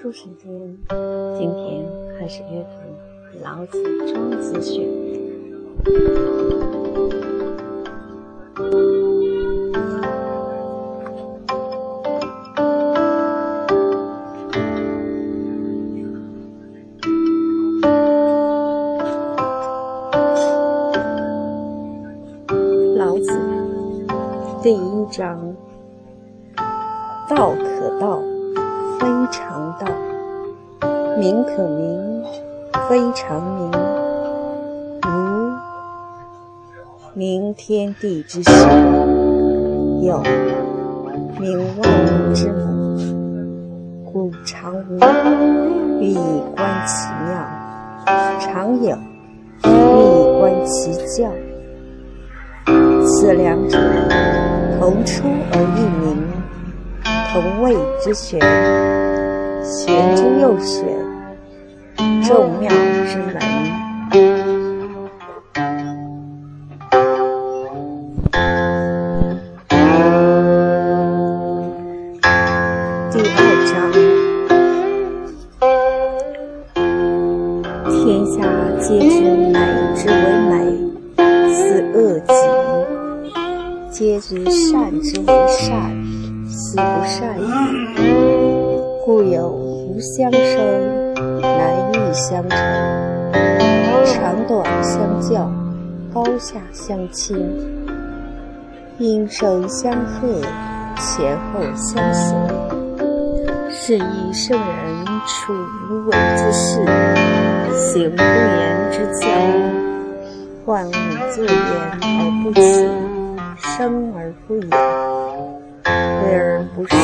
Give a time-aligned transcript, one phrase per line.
[0.00, 0.48] 书时间，
[1.36, 1.84] 今天
[2.16, 2.68] 开始阅读
[3.42, 3.82] 《老子·
[4.12, 4.84] 庄子选》。
[22.96, 23.36] 老子
[24.62, 25.56] 第一章：
[27.28, 28.27] 道可道。
[28.98, 29.86] 非常道，
[31.18, 32.24] 名可名，
[32.88, 33.70] 非常名。
[35.04, 35.08] 无
[37.14, 38.50] 名天地之始，
[40.02, 40.20] 有
[41.38, 42.64] 名万物之母。
[44.12, 44.98] 故常无，
[46.00, 47.46] 欲以观其妙；
[48.40, 48.96] 常有，
[49.64, 51.30] 欲以观其教。
[53.06, 53.78] 此两者，
[54.80, 56.18] 同出而异名。
[57.30, 58.40] 同谓之玄，
[59.62, 60.86] 玄之又玄，
[62.22, 62.70] 众妙
[63.06, 63.87] 之门。
[96.88, 97.36] 相亲，
[98.96, 100.40] 音声相和，
[100.96, 102.34] 前后相随。
[103.70, 105.52] 是以圣人处
[105.90, 106.82] 无为之事，
[107.76, 109.28] 行不言之教。
[110.64, 110.92] 万物
[111.28, 111.52] 自言
[112.00, 112.88] 而不辞，
[113.58, 114.62] 生而不有。
[115.84, 116.96] 为而不恃，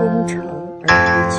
[0.00, 0.40] 功成
[0.88, 1.38] 而不居。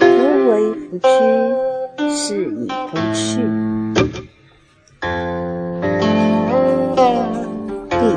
[0.00, 0.10] 夫
[0.50, 0.52] 为
[0.90, 3.38] 不居，是以不去。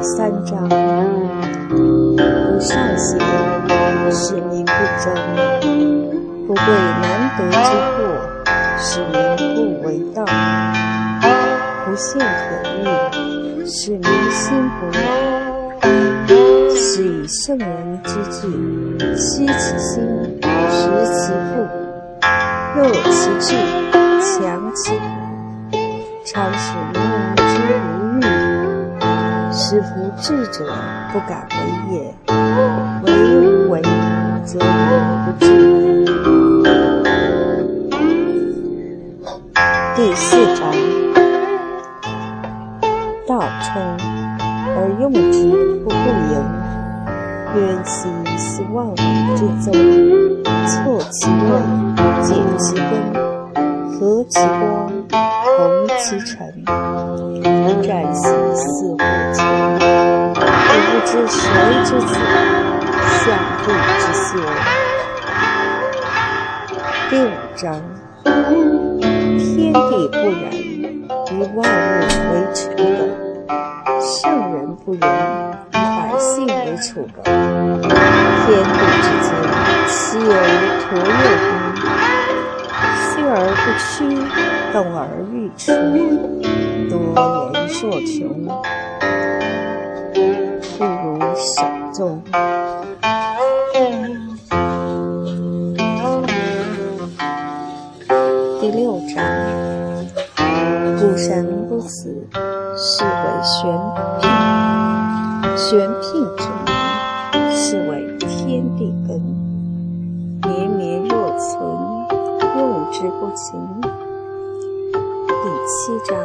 [0.06, 0.70] 三章：
[1.68, 3.18] 不善行，
[4.12, 5.12] 使民不争；
[6.46, 6.62] 不贵
[7.02, 7.04] 难
[7.36, 7.58] 得之
[7.90, 7.98] 货，
[8.78, 9.16] 使民
[9.56, 10.24] 不为盗；
[11.86, 12.26] 不信可
[12.84, 14.96] 欲，使民心不乱。
[16.76, 17.68] 是以圣人
[18.04, 20.04] 之治，息其心，
[20.70, 20.84] 实
[21.16, 21.66] 其腹，
[22.76, 22.80] 弱
[23.10, 23.48] 其志，
[24.22, 25.74] 强其骨，
[26.24, 27.02] 常使民，
[29.58, 30.66] 使夫智者
[31.14, 31.56] 不敢为
[31.96, 32.14] 也。
[33.04, 33.08] 为
[33.38, 33.82] 无为，
[34.44, 34.62] 则无
[35.24, 35.46] 不治。
[39.96, 40.60] 第四章：
[43.26, 43.82] 道冲
[44.76, 45.38] 而用之
[45.86, 46.36] 不不盈。
[47.56, 48.94] 渊兮似万物
[49.38, 49.72] 之宗，
[50.68, 51.48] 错其位，
[52.22, 52.84] 解其根，
[53.94, 55.56] 和其光，同
[55.98, 56.36] 其尘。
[57.82, 58.98] 战兮似，
[61.16, 61.40] 知谁
[61.86, 62.14] 之子，
[63.24, 63.24] 象
[63.64, 64.28] 帝之先。
[67.10, 67.64] 第五章：
[68.22, 70.44] 天地不仁，
[71.32, 71.72] 于万物
[72.34, 72.84] 为刍狗；
[74.02, 74.20] 圣
[74.52, 75.00] 人不仁。
[75.72, 75.80] 百
[76.20, 77.32] 姓为刍狗，天
[78.62, 79.32] 地之间，
[79.88, 80.26] 其有
[80.82, 81.48] 橐龠乎？
[83.00, 83.32] 虚而
[83.64, 83.96] 不屈，
[84.74, 85.00] 动而
[85.32, 85.72] 欲出，
[86.90, 86.94] 多
[87.54, 88.45] 言数穷，
[113.12, 113.60] 不勤。
[114.92, 116.18] 第七章：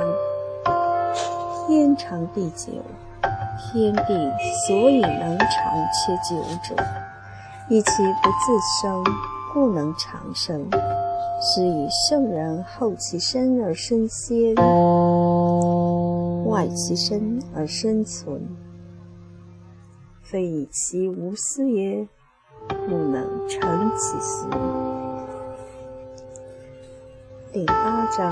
[1.67, 2.73] 天长地久，
[3.73, 4.31] 天地
[4.67, 5.49] 所以能长
[5.93, 6.83] 且久者，
[7.69, 9.05] 以其不自生，
[9.53, 10.69] 故能长生。
[11.43, 14.55] 是以圣人后其身而身先，
[16.45, 18.47] 外其身而身存。
[20.23, 22.07] 非以其无私也，
[22.69, 24.47] 不能成其私。
[27.53, 28.31] 第八章：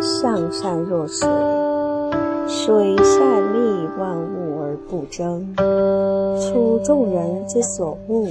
[0.00, 1.28] 上善若水，
[2.46, 8.28] 水善利万物而不争，处众人之所恶。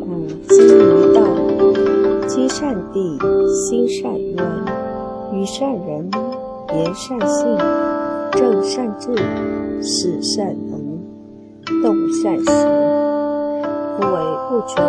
[0.00, 1.22] 故几于道，
[2.26, 3.16] 积善地，
[3.48, 4.44] 心善渊，
[5.32, 6.10] 与善人，
[6.74, 7.46] 言善信，
[8.32, 9.14] 正善治。
[9.80, 10.98] 事善能，
[11.80, 12.44] 动善时。
[12.44, 14.14] 夫不为
[14.48, 14.84] 不争，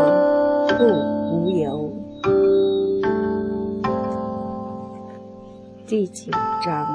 [0.80, 0.84] 不
[1.36, 2.03] 无尤。
[5.86, 6.32] 第九
[6.64, 6.88] 章：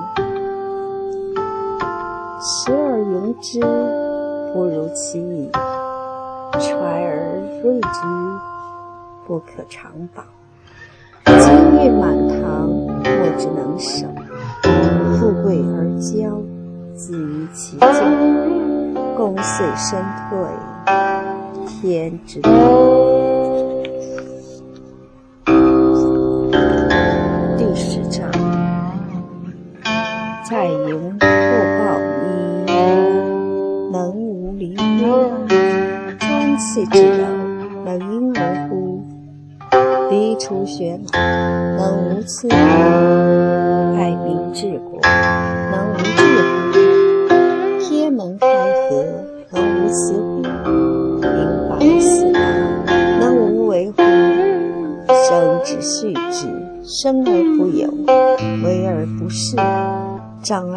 [2.41, 3.61] 时而用之，
[4.55, 5.51] 不如其已；
[6.59, 8.01] 揣而锐之，
[9.27, 10.25] 不可长保。
[11.27, 11.53] 金
[11.85, 13.03] 玉满堂，莫
[13.37, 14.07] 之能守；
[15.21, 16.43] 富贵而骄，
[16.95, 18.95] 自于其境。
[19.15, 20.39] 功遂身退，
[21.67, 22.51] 天之道。
[40.79, 41.19] 涤除血马，
[41.77, 42.55] 能无疵乎？
[43.97, 46.23] 爱民治国，能无治
[46.53, 46.79] 乎？
[47.81, 48.47] 天门开
[48.89, 49.05] 合，
[49.51, 50.41] 能无私乎？
[50.41, 51.27] 明
[51.69, 51.71] 法
[52.01, 52.39] 四大，
[53.19, 53.97] 能无为乎？
[55.09, 56.47] 生之畜之，
[56.85, 57.89] 生而不有，
[58.63, 59.57] 为而不恃，
[60.45, 60.65] 长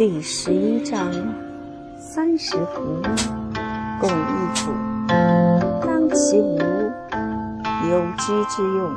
[0.00, 1.12] 第十一章：
[1.98, 3.02] 三十辐，
[4.00, 4.12] 共一
[4.54, 4.70] 毂，
[5.84, 6.58] 当其无，
[7.90, 8.90] 有居之用。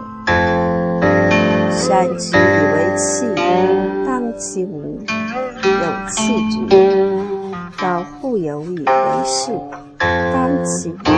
[1.70, 3.26] 山之以为器，
[4.06, 7.52] 当其无，有器之用。
[7.78, 9.52] 道户有以为室，
[10.00, 11.12] 当其无，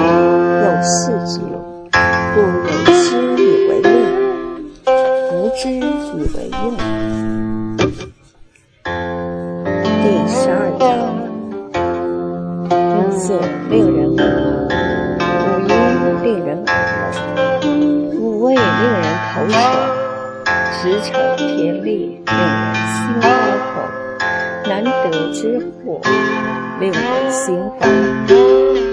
[0.64, 1.90] 有室之用。
[2.34, 2.74] 故有
[3.04, 3.88] 之以为利，
[5.32, 5.80] 无之以
[6.36, 6.74] 为用。
[10.28, 10.90] 十二章：
[12.98, 13.40] 五色
[13.70, 14.24] 令人耳
[14.60, 15.72] 目，五音
[16.24, 16.70] 令人耳
[17.62, 17.66] 聋，
[18.20, 19.56] 五味令人口爽，
[20.74, 22.36] 驰骋甜猎令人
[22.86, 23.24] 心开
[23.72, 23.74] 口，
[24.68, 26.02] 难得之货
[26.80, 27.02] 令人
[27.32, 27.84] 心烦。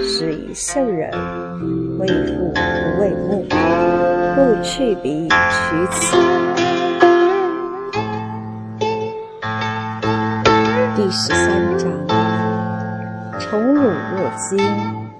[0.05, 1.09] 是以圣人
[1.97, 2.59] 为父不
[3.01, 3.45] 为目，
[4.35, 6.15] 故去彼取此。
[11.15, 11.87] 十三章：
[13.37, 13.91] 宠辱若
[14.49, 14.57] 惊，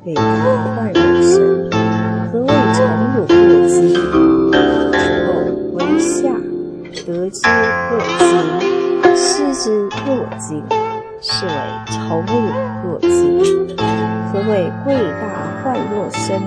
[0.06, 1.70] 为大患若身。
[2.32, 2.82] 何谓宠
[3.14, 3.38] 辱若
[3.70, 3.94] 惊？
[3.94, 5.06] 丑
[5.76, 6.34] 为下，
[7.06, 7.38] 得之
[7.92, 8.26] 若惊，
[9.16, 10.10] 失之若
[10.40, 10.66] 惊，
[11.22, 11.52] 是为
[11.86, 12.34] 宠辱
[12.84, 13.08] 若惊。
[14.34, 14.52] 何谓
[14.84, 15.24] 贵大
[15.64, 16.42] 患若身？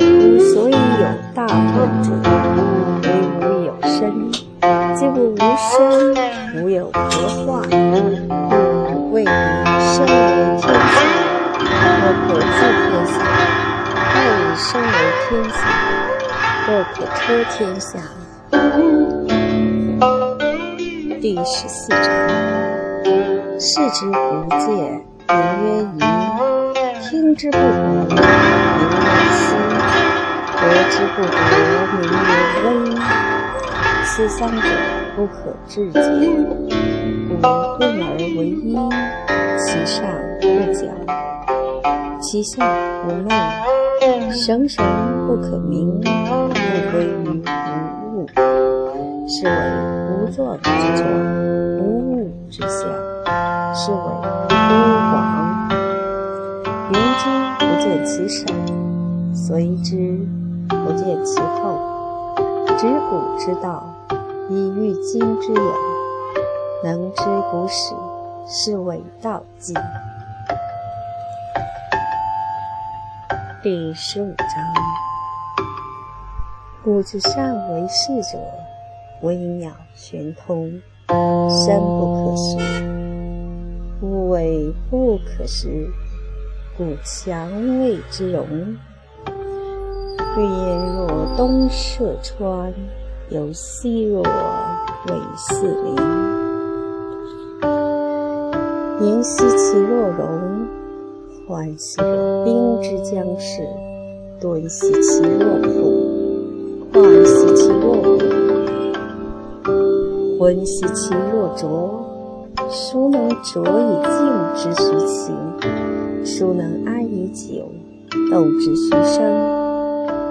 [0.00, 1.04] 吾所以有
[1.34, 2.08] 大患者，
[3.02, 3.06] 为
[3.40, 4.00] 吾有身。
[4.94, 6.14] 既不无身，
[6.54, 7.00] 无有何
[7.44, 7.68] 患？
[8.86, 10.12] 故谓以身为
[10.60, 10.70] 天下，
[11.98, 12.46] 莫可治
[12.78, 13.14] 天下；
[13.96, 14.86] 爱以身为
[15.26, 15.58] 天下，
[16.68, 17.20] 莫可托
[17.50, 17.98] 天下。
[21.20, 21.98] 第十四章：
[23.58, 24.14] 视之不
[24.60, 24.70] 见，
[25.26, 25.66] 名曰
[25.98, 26.00] 夷；
[27.02, 27.66] 听之不闻，
[28.06, 28.22] 名曰
[29.34, 29.42] 希；
[30.56, 31.34] 得之不得，
[31.98, 32.30] 名曰
[32.62, 32.70] 威。
[34.04, 34.62] 此三者，
[35.16, 35.98] 不可致诘。
[37.28, 37.36] 故
[37.78, 38.06] 顿而
[38.36, 38.76] 为一，
[39.58, 40.04] 其上
[40.40, 40.80] 不矫，
[42.20, 42.62] 其下
[43.02, 43.28] 不昧，
[44.32, 44.84] 生生
[45.26, 46.06] 不可名，不
[46.90, 48.26] 归于无物。
[49.28, 49.52] 是为
[50.10, 51.08] 无状之状，
[51.78, 51.80] 无
[52.12, 52.80] 物之象，
[53.74, 54.70] 是为孤
[55.14, 55.16] 王。
[56.90, 57.22] 云之
[57.58, 58.44] 不见其首，
[59.32, 60.18] 随之
[60.68, 61.78] 不见其后。
[62.78, 63.91] 执古之道，
[64.54, 65.72] 以御今之有，
[66.84, 67.94] 能知古始，
[68.46, 69.72] 是谓道纪。
[73.62, 74.46] 第十五章：
[76.84, 78.38] 故之善为士者，
[79.22, 80.70] 微妙玄通，
[81.08, 82.58] 深不可识；
[83.98, 85.90] 夫为不可识，
[86.76, 88.46] 故强谓之容。
[90.36, 92.70] 欲言若东涉川，
[93.34, 95.96] 有兮若尾似林。
[99.00, 100.68] 言兮其若容，
[101.48, 103.62] 涣兮若冰之将逝。
[104.38, 108.18] 敦兮其若朴，况兮其若虎。
[110.38, 112.04] 浑兮其若浊，
[112.68, 114.12] 孰能浊以静
[114.56, 115.34] 之徐情？
[116.22, 117.64] 孰能安以久，
[118.30, 119.24] 动之徐生？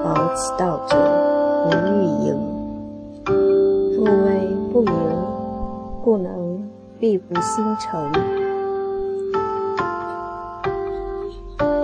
[0.04, 0.96] 保其道者，
[1.66, 2.36] 不欲盈；
[4.02, 4.92] 不为不明，
[6.04, 6.68] 故能
[7.00, 8.12] 蔽不星辰。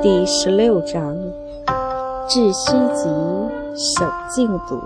[0.02, 1.16] 第十六章：
[2.28, 3.08] 致虚极，
[3.76, 4.82] 守静笃，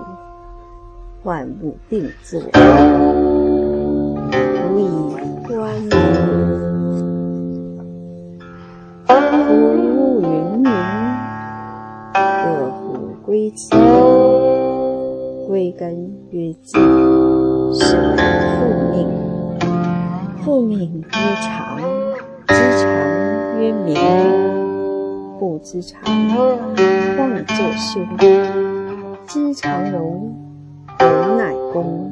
[1.23, 2.41] 万物并作，
[4.69, 5.15] 吾以
[5.47, 6.20] 观。
[15.71, 16.79] 根曰茎，
[17.73, 18.17] 是为
[18.57, 18.61] 复
[18.91, 18.95] 命。
[20.43, 21.07] 复命曰
[21.41, 21.79] 长，
[22.47, 22.89] 知长
[23.59, 23.95] 曰明。
[25.39, 26.01] 不知常，
[27.17, 28.05] 妄作凶。
[29.27, 30.35] 知常容，
[30.99, 32.10] 容乃公，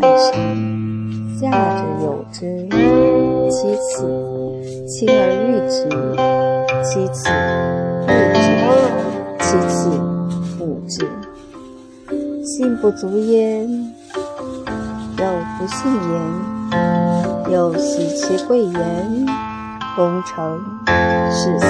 [0.00, 0.32] 太上，
[1.40, 2.68] 下之有之，
[3.50, 4.06] 其次，
[4.86, 5.12] 亲而
[5.42, 5.76] 誉之；
[6.84, 7.28] 其次，
[8.06, 8.46] 悦之；
[9.40, 9.90] 其次，
[10.60, 10.94] 侮之。
[12.44, 13.68] 信不足焉，
[15.18, 15.24] 有
[15.58, 19.26] 不信焉，又喜其贵言？
[19.96, 20.60] 功成
[21.32, 21.66] 事遂，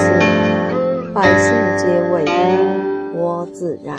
[1.14, 2.26] 百姓皆谓
[3.14, 3.96] 我自然。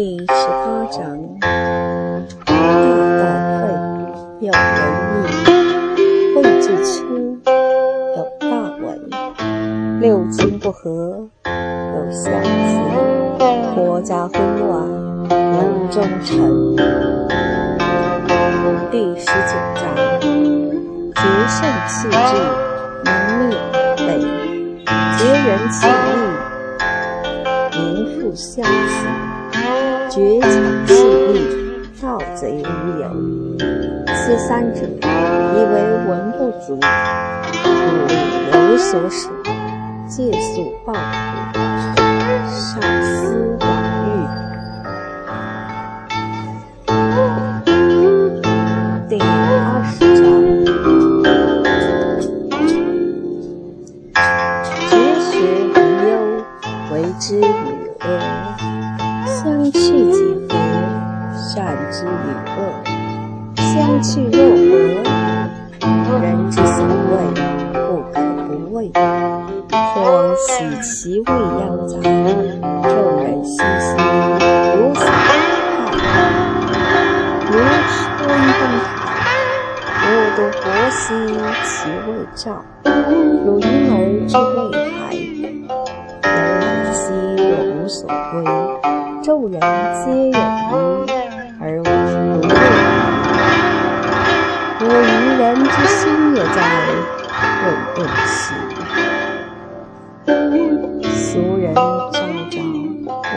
[0.00, 0.98] 第十八章：
[2.46, 3.22] 大道
[3.60, 3.68] 废，
[4.40, 4.56] 有仁
[5.12, 5.94] 义；
[6.34, 7.04] 惠至秋，
[8.16, 8.48] 有大
[8.80, 8.82] 伪；
[10.00, 12.48] 六亲不和，有孝子；
[13.74, 14.88] 国家混乱，
[15.28, 16.30] 有忠臣。
[18.90, 19.82] 第十九章：
[20.22, 22.32] 节圣弃智，
[23.04, 23.12] 民
[23.50, 23.52] 灭
[23.98, 24.08] 北；
[25.18, 26.08] 节人弃义，
[27.78, 27.78] 民
[28.18, 28.66] 复孝子；
[30.10, 30.48] 绝巧
[30.88, 30.92] 弃
[31.32, 31.38] 利，
[32.02, 33.04] 盗贼无有。
[34.12, 35.74] 此三者，以为
[36.08, 36.76] 文不足，
[37.62, 39.28] 故有所使，
[40.08, 41.60] 借宿报苦，
[87.10, 88.44] 人来兮若无所归，
[89.22, 90.38] 众人皆有
[91.06, 91.08] 余，
[91.60, 92.58] 而我独未有。
[94.82, 96.00] 我愚人之心
[96.36, 96.58] 也在，
[97.64, 98.38] 问顿兮。
[101.10, 101.18] 俗
[101.58, 102.18] 人昭
[102.50, 102.54] 昭，
[103.06, 103.34] 我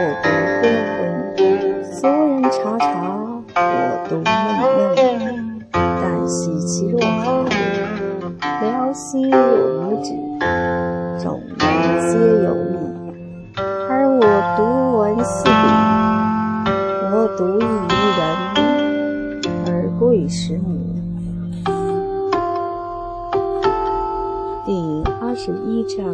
[25.35, 26.13] 十一章：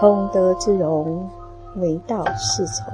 [0.00, 1.28] 空德之容，
[1.76, 2.86] 为道是从；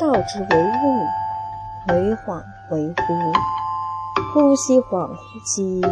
[0.00, 3.32] 道之为物，为恍为惚。
[4.32, 5.82] 呼吸恍惚兮，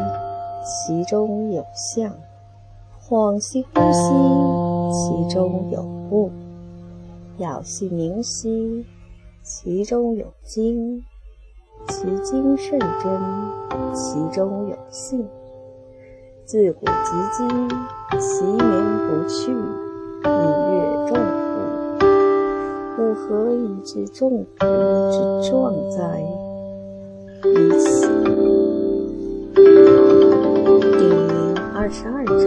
[0.64, 2.10] 其中有象；
[3.06, 6.32] 恍兮惚兮，其中有物。
[7.36, 8.86] 杳兮明兮，
[9.42, 11.02] 其中有精；
[11.88, 13.20] 其精甚真，
[13.92, 15.28] 其中有信。
[16.46, 16.92] 自古及
[17.32, 17.48] 今，
[18.20, 20.74] 其名不去，日月
[21.08, 22.04] 众乎？
[22.98, 24.44] 吾何以知众乎
[25.10, 25.16] 之
[25.48, 25.96] 壮哉？
[27.48, 28.06] 于此。
[29.54, 31.02] 第
[31.74, 32.44] 二十二章：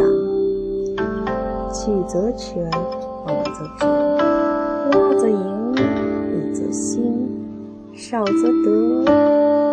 [1.74, 2.70] 曲则全，
[3.25, 3.82] 枉则直；
[4.92, 7.01] 洼则盈，敝则新；
[7.96, 8.32] 少则
[8.63, 9.06] 得，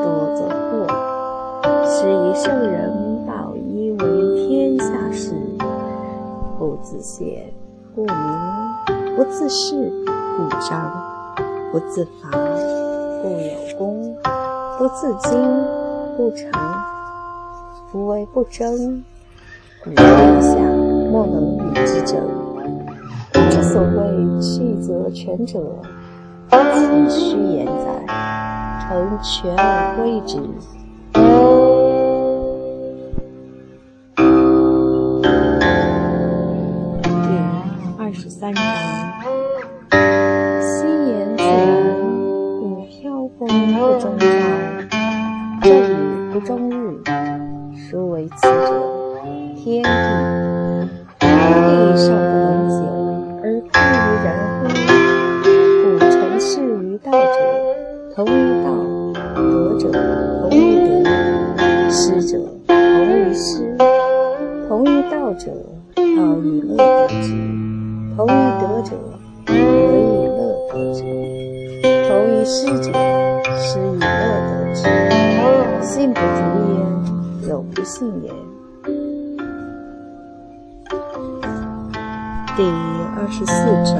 [0.03, 0.73] 多则惑。
[1.87, 2.91] 是以圣人
[6.67, 7.53] 不自显，
[7.95, 8.15] 故明；
[9.15, 9.91] 不自恃，
[10.35, 10.91] 故彰；
[11.71, 12.31] 不自伐，
[13.23, 14.17] 故有功。
[14.79, 15.37] 不自矜，
[16.17, 16.51] 故长；
[17.93, 19.05] 夫为不争，
[19.85, 20.55] 故天下
[21.13, 22.19] 莫能与之争。
[23.51, 25.61] 之所谓去则全者，
[26.49, 28.89] 此虚言哉！
[28.89, 30.39] 诚全而归之。
[38.25, 38.65] 十三章：
[40.59, 41.47] 昔言然，
[42.59, 44.25] 不飘风不终朝，
[45.61, 46.75] 正雨不终日。
[47.77, 48.49] 孰为此者？
[49.57, 49.91] 天地。
[51.21, 52.81] 天地尚不能久，
[53.43, 54.27] 而况于人
[54.57, 54.73] 乎？
[55.85, 57.37] 故成事于道者，
[58.17, 58.29] 同于
[58.65, 58.67] 道，
[59.35, 59.93] 德者
[60.41, 60.59] 同于
[61.05, 61.05] 德，
[61.91, 62.39] 失者
[62.69, 62.75] 同
[63.07, 63.77] 于失。
[64.67, 65.53] 同于道者，
[65.95, 67.74] 道与乐得之。
[68.17, 68.31] 同于
[68.61, 68.91] 德者，
[69.45, 69.59] 得以
[70.29, 70.39] 乐
[70.71, 71.03] 得之；
[72.09, 72.93] 同于失者，
[73.57, 74.07] 失以乐
[74.47, 74.79] 得之。
[75.85, 76.27] 信不足
[77.43, 78.33] 焉，有不信焉。
[82.57, 82.63] 第
[83.17, 83.53] 二十四
[83.85, 83.99] 章：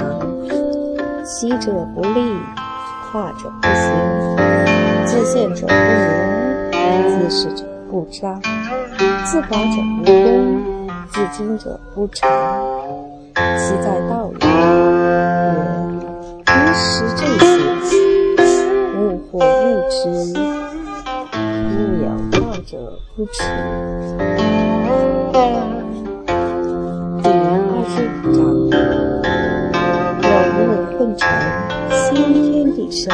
[1.27, 2.39] 习者不立，
[3.11, 3.83] 跨者不行，
[5.07, 5.73] 自见者不
[6.71, 8.41] 明，自是者不彰，
[9.25, 12.31] 自保者不公，自矜者不长。
[13.57, 14.47] 其在道也。
[14.47, 14.49] 曰：
[16.47, 16.83] 吾识
[17.17, 17.43] 这些，
[18.97, 18.99] 物
[19.31, 19.41] 或物
[19.89, 19.95] 之，
[21.71, 22.35] 物有道
[22.67, 22.73] 者
[23.17, 23.33] 不耻。
[32.97, 33.13] 生，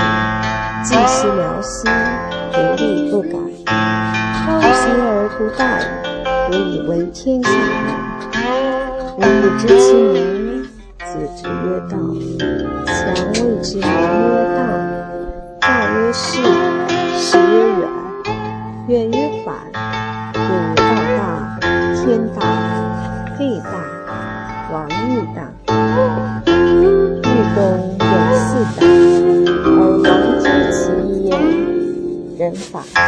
[0.85, 1.89] 既兮寥兮，
[2.53, 3.29] 独立不改。
[3.67, 7.57] 超行而图大矣，吾以为天下人。
[9.17, 10.20] 吾不知其名，
[18.91, 19.55] 远曰反。
[20.35, 20.39] 故
[20.75, 20.83] 道
[21.17, 21.23] 大，
[21.95, 22.43] 天大，
[23.39, 23.71] 地大，
[24.73, 24.75] 王
[25.09, 25.39] 亦大。
[26.43, 27.57] 欲公
[28.01, 28.05] 有
[28.35, 28.83] 四大。
[32.37, 32.99] 人法地，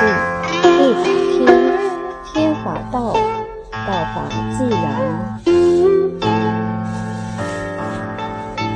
[0.63, 1.37] 地法天，
[2.33, 3.13] 天法道，
[3.73, 4.17] 道法
[4.57, 4.79] 自然。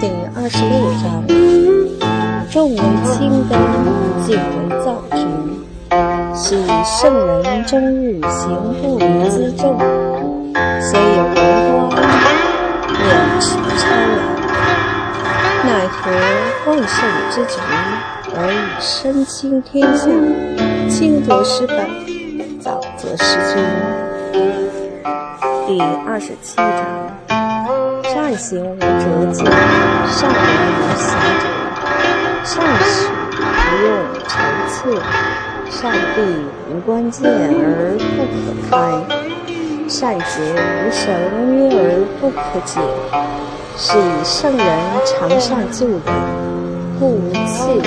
[0.00, 0.02] 第
[0.34, 1.22] 二十六章：
[2.50, 2.74] 重为
[3.12, 3.54] 轻根，
[4.26, 5.16] 静为躁之。
[6.48, 9.76] 是以圣人终日行不离辎重，
[10.80, 11.34] 虽有文
[11.90, 12.00] 官，
[12.86, 14.16] 免持超然。
[15.64, 16.12] 奈何
[16.70, 16.98] 万圣
[17.32, 17.58] 之举？
[18.36, 20.06] 而以身轻天下，
[20.88, 21.84] 轻则失本，
[22.60, 23.60] 早则失君。
[25.66, 26.70] 第二十七章：
[28.04, 30.38] 善行无辙迹，善言
[30.78, 31.44] 无瑕谪。
[32.44, 33.42] 善始不
[33.82, 33.90] 用
[34.28, 34.38] 筹
[34.70, 35.02] 策，
[35.70, 36.20] 善闭
[36.72, 38.74] 无关键而不可开，
[39.88, 40.24] 善结
[40.54, 41.04] 无绳
[41.56, 41.80] 约而
[42.20, 42.80] 不可解。
[43.76, 44.66] 是以圣人
[45.04, 46.00] 常善救人，
[46.98, 47.86] 故无弃人。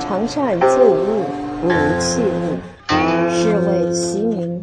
[0.00, 1.24] 常善救物，
[1.60, 1.70] 不无
[2.00, 2.56] 弃物，
[3.30, 4.62] 是谓其名。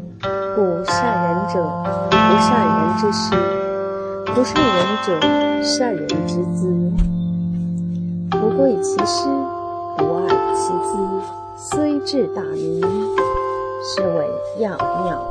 [0.55, 1.55] 故善人者，
[2.09, 3.37] 不善人之师；
[4.33, 5.07] 不善人者，
[5.63, 6.59] 善人之资。
[8.31, 9.27] 不贵其师，
[9.95, 10.97] 不爱其资，
[11.61, 12.79] 虽智大名，
[13.83, 14.25] 是谓
[14.59, 15.21] 要妙。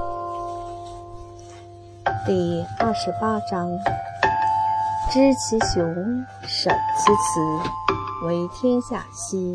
[2.26, 3.70] 第二十八章：
[5.10, 5.82] 知其雄，
[6.46, 9.54] 守其雌，为天下溪。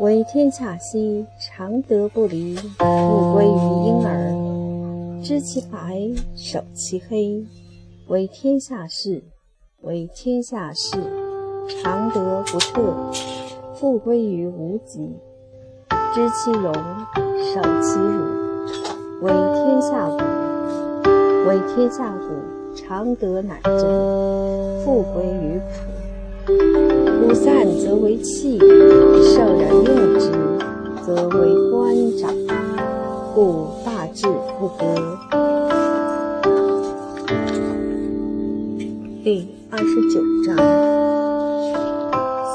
[0.00, 5.22] 为天下溪，常德不离，复归于婴儿。
[5.22, 6.00] 知其白，
[6.34, 7.44] 守其黑，
[8.06, 9.22] 为天下事。
[9.82, 10.96] 为天下事，
[11.68, 13.12] 常德不特，
[13.74, 15.14] 复归于无极。
[16.18, 18.24] 知其荣，守其辱，
[19.20, 20.18] 为天下谷。
[21.46, 23.78] 为天下谷，常德乃正，
[24.84, 26.50] 复归于朴。
[27.22, 30.32] 故散则为器，圣人用之，
[31.06, 32.34] 则为官长。
[33.32, 34.26] 故大智
[34.58, 34.84] 不割。
[39.22, 40.56] 第二十九章：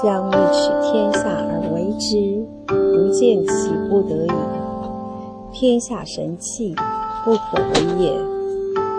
[0.01, 2.11] 相欲取天下而为之，
[3.13, 4.31] 见其不得已。
[5.53, 6.75] 天下神器，
[7.23, 8.11] 不可为也。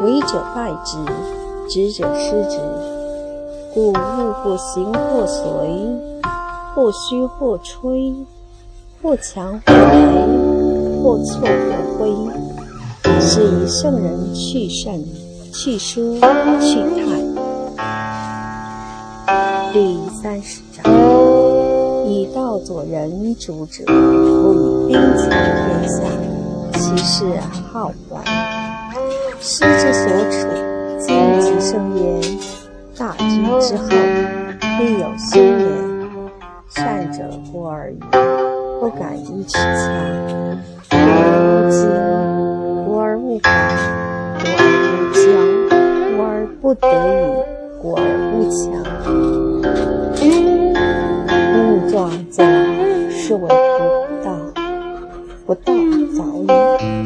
[0.03, 0.96] 为者败之，
[1.68, 2.59] 执者失之。
[3.74, 5.42] 故物或行或随，
[6.74, 8.14] 或虚或吹，
[9.03, 11.48] 或强或羸，或错或
[11.98, 12.14] 灰。
[13.20, 15.05] 是以圣人去甚，
[15.53, 16.20] 去奢，
[16.61, 17.03] 去泰。
[19.72, 20.85] 第三十章：
[22.33, 24.55] 道佐人主者，不
[24.89, 26.03] 以兵强天下，
[26.79, 27.25] 其势
[27.73, 28.25] 好还。
[29.41, 30.49] 师之所处，
[31.01, 31.07] 精
[31.41, 32.03] 其生焉。
[32.97, 33.89] 大军之后，
[34.79, 35.65] 必有凶也。
[36.69, 37.19] 善者
[37.53, 37.99] 过而已，
[38.81, 39.59] 不敢一尺强；
[40.91, 41.81] 过而不惊，
[42.87, 43.47] 过而不缓，
[44.41, 45.23] 过而不骄，
[46.17, 46.87] 过而不得
[47.21, 47.33] 已，
[47.83, 48.63] 过而不强。
[52.05, 54.37] 物壮则老，是谓不道。
[55.47, 55.73] 不道
[56.17, 57.04] 早已。